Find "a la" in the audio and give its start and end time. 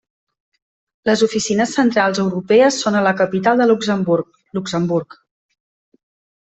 2.99-3.15